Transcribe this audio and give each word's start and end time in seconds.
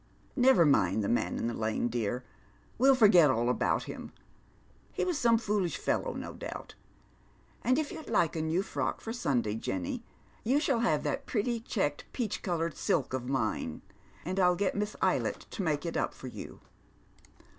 Never 0.35 0.65
mind 0.65 1.03
the 1.03 1.07
man 1.07 1.37
in 1.37 1.45
tho 1.45 1.53
lane, 1.53 1.87
dear. 1.87 2.23
We'll 2.79 2.95
forget 2.95 3.29
all 3.29 3.49
about 3.49 3.83
liim. 3.83 4.09
He 4.91 5.05
was 5.05 5.19
some 5.19 5.37
foolish 5.37 5.77
fellow, 5.77 6.15
no 6.15 6.33
doubt. 6.33 6.73
And 7.63 7.77
if 7.77 7.91
you'd 7.91 8.09
like 8.09 8.35
a 8.35 8.41
new 8.41 8.63
frock 8.63 8.99
for 8.99 9.13
Sunday, 9.13 9.53
Jenny, 9.53 10.03
you 10.43 10.59
si 10.59 10.71
i 10.71 10.75
all 10.75 10.81
have 10.81 11.03
that 11.03 11.27
pretty 11.27 11.59
checked 11.59 12.05
peach 12.13 12.41
coloured 12.41 12.75
silk 12.75 13.13
oi" 13.13 13.19
mine, 13.19 13.83
and 14.25 14.39
I'll 14.39 14.55
get 14.55 14.73
Misa 14.73 14.97
Eylett 15.03 15.47
to 15.51 15.61
make 15.61 15.85
it 15.85 15.95
up 15.95 16.15
for 16.15 16.25
you." 16.29 16.61